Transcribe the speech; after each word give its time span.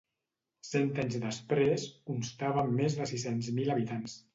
Cent 0.69 0.89
anys 1.03 1.19
després, 1.27 1.87
constava 2.11 2.67
amb 2.67 2.77
més 2.83 3.01
de 3.03 3.13
sis-cents 3.15 3.57
mil 3.61 3.77
habitants. 3.77 4.23